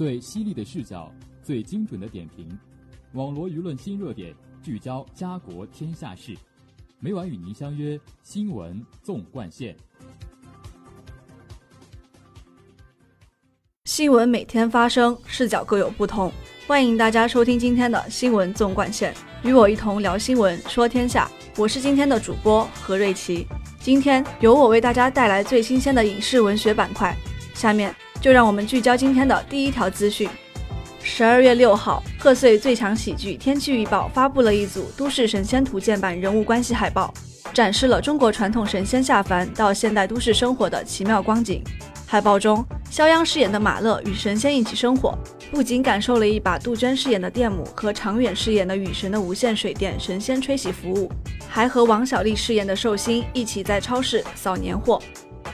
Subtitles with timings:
[0.00, 1.12] 最犀利的视角，
[1.42, 2.58] 最精准的点评，
[3.12, 6.34] 网罗舆论新热点，聚焦家国天下事。
[7.00, 9.74] 每晚与您相约《新闻纵贯线》。
[13.84, 16.32] 新闻每天发生，视角各有不同。
[16.66, 19.12] 欢迎大家收听今天的《新闻纵贯线》，
[19.46, 21.30] 与我一同聊新闻，说天下。
[21.58, 23.46] 我是今天的主播何瑞琪。
[23.78, 27.14] 今天由我为大家带来最新鲜的影视文学板块。
[27.52, 30.28] 下面就让我们聚焦今天的第一条资讯。
[31.02, 37.12] 十二月六号，贺岁最强喜剧《天气预报》发布了一组《都市神仙图鉴》版人物关系海报，
[37.54, 41.64] 展示了中国传统神仙下凡到现代都市生活的奇妙光景。
[42.06, 45.16] 海报中，肖央饰演的马乐与神仙一起生活，
[45.50, 51.10] 不仅感受了一把杜鹃饰演的电母和常远饰演的雨神的无线水电神仙吹洗服务，
[51.48, 55.00] 还和王小利饰演的寿星一起在超市扫年货。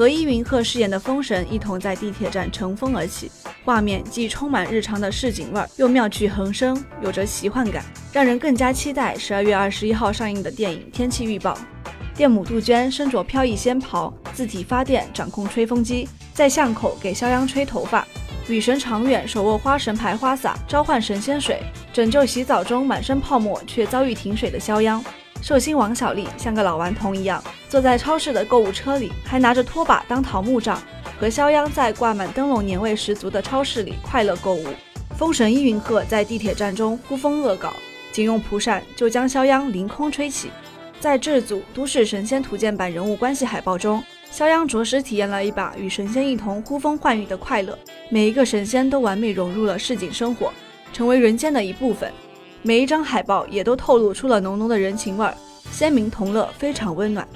[0.00, 3.30] 和伊云鹤饰演的风神一同在地铁站乘风而起，
[3.66, 11.52] 画面既充满日常的市井味儿，又妙趣横生，有着奇幻感，让人更加期待十二月二十一号上映的电影《天气预报》。
[12.16, 18.08] 电母杜鹃身着飘逸仙袍，自体发电，掌控吹风机，在巷口给肖央吹头发。
[18.48, 21.60] 雨神长远手握花神牌花洒，召唤神仙水，
[21.92, 25.04] 拯救洗澡中满身泡沫却遭遇停水的肖央。
[25.42, 30.80] 寿星王小利像个老顽童一样，坐在超市的购物车里，还拿着拖把当桃木杖，
[31.18, 34.66] 和肖央在挂满灯笼、年味十足的超市里快乐购物。
[35.16, 37.72] 风神伊云鹤在地铁站中呼风恶搞，
[38.12, 40.50] 仅用蒲扇就将肖央凌空吹起。
[41.00, 47.78] 在这组《都市神仙图鉴》版人物关系海报中，肖央着实体验了一把与神仙一同呼风唤雨的快乐。
[48.10, 50.52] 每一个神仙都完美融入了市井生活，
[50.92, 52.12] 成为人间的一部分。
[52.62, 55.34] 每一张海报也都透露出了浓浓的人情味儿，
[55.72, 57.26] 鲜明同乐，非常温暖。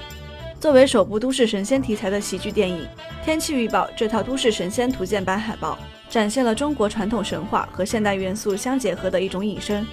[0.61, 2.87] 作为首部都市神仙题材的喜剧电影，
[3.25, 5.79] 《天气预报》这套都市神仙图鉴版海报
[6.11, 9.87] 展现了中国传统神话和现代元素相结合的一种隐身。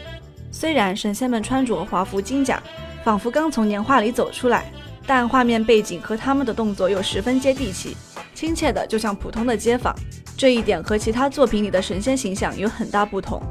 [0.51, 2.61] 虽然神仙们穿着华服金甲，
[3.05, 4.69] 仿佛刚从年画里走出来，
[5.07, 7.95] 但画面背景和他们的动作又十分接地气，
[8.35, 9.95] 亲切的就像普通的街坊。
[10.35, 13.41] 这一点和其他作品里的神仙形象有很大不同。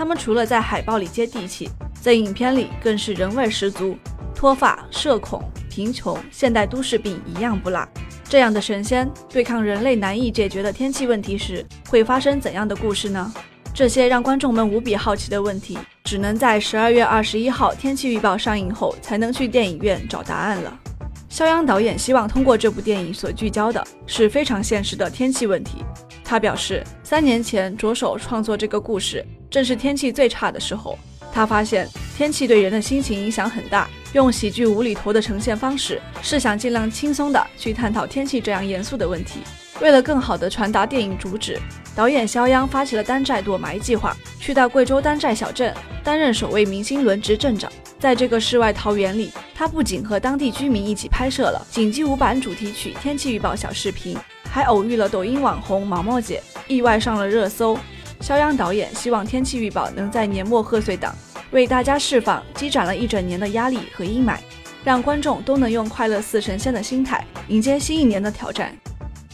[0.00, 1.68] 他们除了在海报里接地气，
[2.00, 3.94] 在影片里更是人味十足。
[4.34, 7.86] 脱发、社恐、贫穷、现代都市病一样不落。
[8.24, 13.30] 这样的神仙对抗人类难以解决的天气问题时，会发生怎样的故事呢？
[13.74, 20.80] 这些让观众们无比好奇的问题，只能在十二月二十一号天气预报上映后才能去电影院找答案了。
[21.28, 25.84] 肖央导演希望通过这部电影所聚焦的是非常现实的天气问题。
[26.30, 29.26] 他表示，三年前着手创作这个故事。
[29.50, 30.96] 正是天气最差的时候，
[31.32, 33.90] 他发现天气对人的心情影响很大。
[34.12, 39.40] 用喜剧无厘头的呈现方式，是想尽量轻松的去探讨天气这样严肃的问题。
[39.80, 41.58] 为了更好的传达电影主旨，
[41.96, 45.74] 导演肖央发起了丹寨躲霾计划，去到贵州丹寨小镇
[46.04, 47.68] 担任首位明星轮值镇长。
[47.98, 54.16] 在这个世外桃源里，他不仅和当地居民一起拍摄了紧急五版主题曲天气预报小视频，
[54.50, 57.78] 还偶遇了抖音网红毛毛姐，意外上了热搜。
[58.20, 61.14] 肖央导演希望天气预报能在年末贺岁档
[61.52, 64.36] 为大家释放积攒了一整年的压力和阴霾，
[64.84, 68.76] 让观众都能用快乐似神仙的心态迎接新一年的挑战。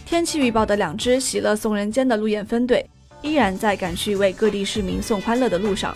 [0.04, 2.88] 天气预报的两支喜乐送人间的路演分队
[3.22, 5.93] 依然在赶去为各地市民送欢乐的路上。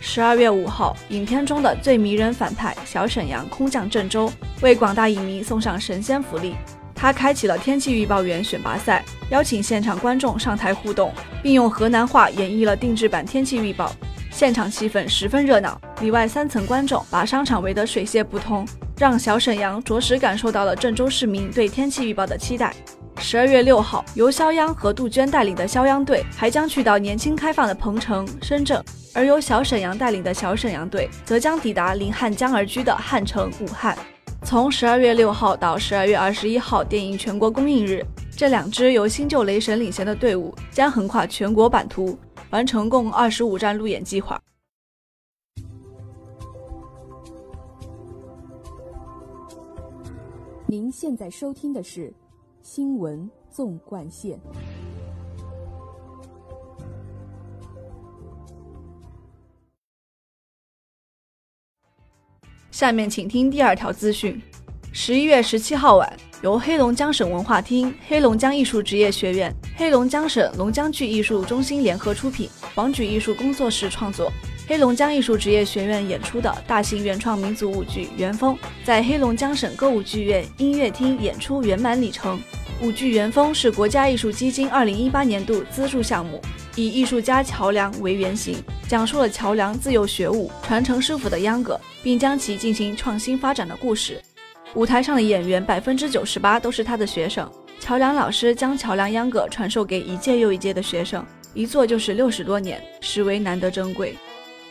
[0.00, 4.30] 十二月五号，影片中的最迷人反派小沈阳空降郑州，
[4.60, 6.54] 为广大影迷送上神仙福利。
[6.98, 13.92] 他开启了天气预报员选拔赛，邀请现场观众上台互动，并用河南话演绎了定制版天气预报。
[14.32, 18.66] 现场气氛十分热闹，里外三层观众把商场围得水泄不通，
[18.98, 22.74] 让小沈阳着实感受到了郑州市民对天气预报的期待。
[23.20, 28.84] 十二月六号，由肖央和杜鹃带领的肖央队还将去到年轻开放的彭城、深圳，
[29.14, 33.96] 而由小沈阳带领的小沈阳队则将抵达临汉江而居的汉城、武汉。
[34.44, 42.16] 从十二月六号到十二月二十一号电影全国公映日，这两支由新旧雷神领衔的队伍将横跨全国版图，
[42.50, 44.40] 完成共二十五站路演计划。
[50.66, 52.08] 您现在收听的是
[52.62, 54.38] 《新闻纵贯线》。
[62.78, 64.40] 下面请听第二条资讯：
[64.92, 74.32] 十一月十七号晚，由黑龙江省文化厅、黑龙江艺术职业学院、黑龙江省龙江剧艺术中心联合出品，黄举艺术工作室创作，
[74.68, 78.54] 黑龙江艺术职业学院演出的大型原创民族舞剧《元丰》，
[78.84, 82.40] 在黑龙江省歌舞剧院音乐厅演出圆满礼成。
[82.80, 86.40] 舞剧元丰是国家艺术基金2018年度资助项目，
[86.76, 94.22] 以艺术家桥梁为原型，讲述了桥梁自幼学舞、传承师傅的秧歌，并将其进行创新发展的故事。
[94.74, 104.16] 舞台上的演员百分之九十八都是他的学生，桥梁老师将桥梁秧歌传授给一届又一届的学生，一做就是六十多年，实为难得珍贵。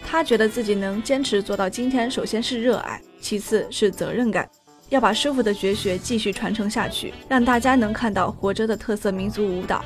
[0.06, 4.48] 他觉得自己能坚持做到今天，首先是热爱，其次是责任感。
[4.90, 9.84] 要把师傅的绝学继续传承下去，让大家能看到活着的特色民族舞蹈。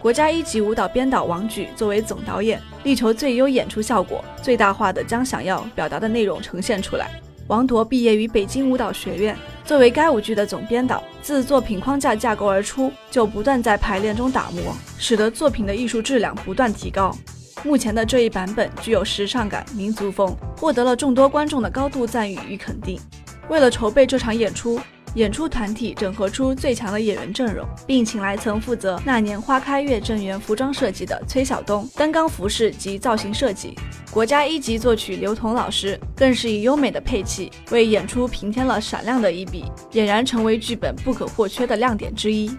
[0.00, 7.08] 国家一级舞蹈编导王举作为总导演，力求最优演出效果，最大化的将想要表达的内容呈现出来。
[7.46, 17.16] 王铎毕业于北京舞蹈学院，作为该舞剧的总编导，自作品框架架构而出，就不断在排练中打磨，使得作品的艺术质量不断提高。
[17.62, 22.98] 目前的这一版本具有时尚感、民族风，获得了众多观众的高度赞誉与肯定。
[23.48, 24.80] 为了筹备这场演出，
[25.14, 33.76] 演出团体整合出最强的演员阵容，并请来曾负责《那年花开月正圆》服装设计的崔晓东担纲服饰及造型设计。
[34.10, 42.50] 国家一级作曲刘彤老师更是以优美的配器为演出平添了闪亮的一笔，俨然成为剧本不可或缺的亮点之一。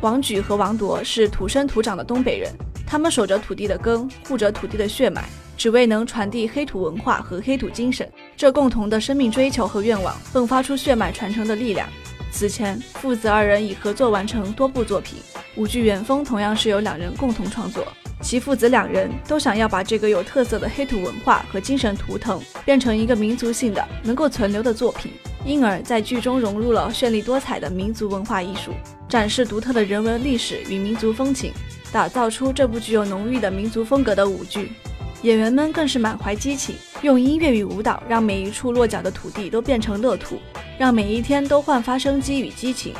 [0.00, 2.52] 王举和王铎是土生土长的东北人，
[2.86, 5.22] 他们守着土地的根，护着土地的血脉。
[5.56, 8.10] 只为能传递黑土文化和黑土精神，
[8.40, 11.86] 这共同的生命追求和愿望，迸发出血脉传承的力量。
[12.30, 15.18] 此前，父子二人已合作完成多部作品，
[15.56, 17.86] 舞剧《元丰》同样是由两人共同创作。
[18.22, 25.12] 其父子两人都想要把这个有特色的黑土文化和精神图腾变成一个民族性的、能够存留的作品，
[25.44, 28.72] 因而，在剧中融入了绚丽多彩的民族文化艺术，
[29.06, 31.52] 展示独特的人文历史与民族风情，
[31.92, 34.72] 打造出这部具有浓郁的民族风格的舞剧。
[35.20, 40.38] 演员们更是满怀激情，用音乐与舞蹈让每一处落脚的土地都变成乐土，
[40.78, 42.92] 让每一天都焕发生机与激情。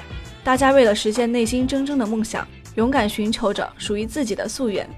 [0.43, 4.88] 大家为了实现内心铮铮的梦想，勇敢寻求着属于自己的夙愿，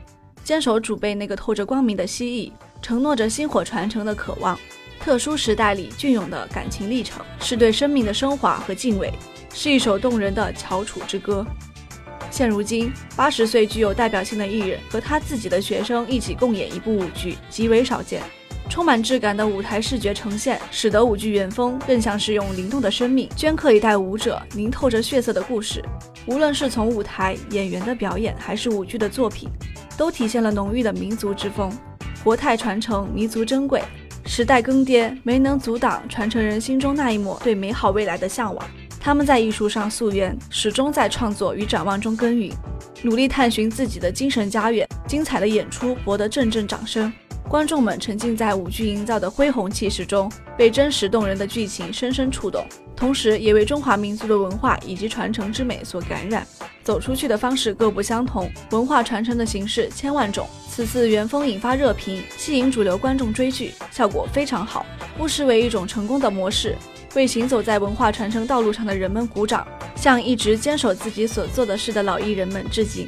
[0.45, 4.57] 坚守主辈那个透着光明的希冀，承诺着薪火传承的渴望。
[5.01, 9.13] 特殊时代里隽永的感情历程，是对生命的升华和敬畏，
[9.53, 11.45] 是一首动人的翘楚之歌。
[12.31, 18.23] 现如今，八十岁具有代表性的艺人和他自己的学生一起共演一部舞剧极为少见。
[18.73, 25.85] 充满质感的舞台视觉呈现，使得舞剧《远峰》更像是用灵动的生命镌刻一代舞者凝透着血色的故事。
[26.25, 29.47] 无论是从舞台演员的表演，还是舞剧的作品，
[29.95, 31.71] 都体现了浓郁的民族之风。
[32.25, 33.83] 国泰传承，弥足珍贵。
[34.25, 38.67] 时代更迭，没能阻挡传承人心中那一抹对美好未来的向往。
[38.99, 42.51] 他们在艺术上溯源，始终在创作与展望中耕耘，
[43.03, 44.89] 努力探寻自己的精神家园。
[45.07, 47.13] 精彩的演出博得阵阵掌声，
[47.49, 52.65] 观众们沉浸在舞剧营造的恢宏气势中，被真实动人的剧情深深触动，
[52.97, 56.47] 同时也为中华民族的文化以及传承之美所感染。
[56.83, 60.49] 走出去的方式各不相同，文化传承的形式千万种。
[60.69, 64.87] 此次元丰引发热评，吸引主流观众追剧，效果非常好，
[65.19, 66.75] 不失为一种成功的模式。
[67.15, 73.07] 为行走在文化传承道路上的人们鼓掌，向一直坚守自己所做的事的老艺人们致敬。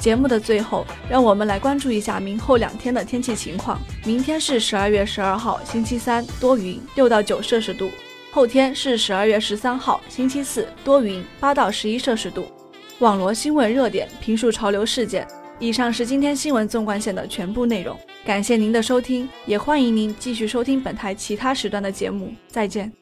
[0.00, 3.78] 节目的最后，让我们来关注一下明后两天的天气情况。
[4.04, 7.88] 明天是十二月十二号，星期三，多云，六到九摄氏度；
[8.32, 12.50] 后天是十二月十三号，星期四，多云，八到十一摄氏度。
[13.00, 15.26] 网罗新闻热点，评述潮流事件。
[15.58, 22.32] 以上是今天新闻纵贯线的全部内容，感谢您的收听，也欢迎您继续收听本台其他时段的节目。
[22.48, 22.99] 再见。